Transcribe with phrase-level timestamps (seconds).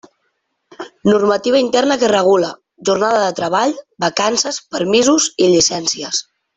[1.09, 2.51] Normativa interna que regula:
[2.91, 3.77] jornada de treball,
[4.09, 6.29] vacances, permisos i llicències.